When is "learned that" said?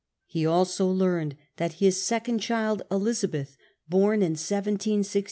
0.89-1.73